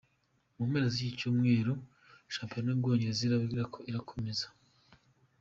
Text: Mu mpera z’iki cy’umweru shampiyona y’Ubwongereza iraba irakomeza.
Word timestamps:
Mu 0.55 0.63
mpera 0.69 0.87
z’iki 0.93 1.17
cy’umweru 1.19 1.73
shampiyona 2.33 2.69
y’Ubwongereza 2.71 3.21
iraba 3.23 3.45
irakomeza. 3.89 4.47